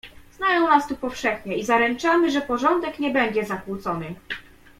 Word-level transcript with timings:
"Znają 0.37 0.67
nas 0.67 0.87
tu 0.87 0.95
powszechnie 0.95 1.55
i 1.57 1.65
zaręczamy, 1.65 2.31
że 2.31 2.41
porządek 2.41 2.99
nie 2.99 3.11
będzie 3.11 3.45
zakłócony." 3.45 4.15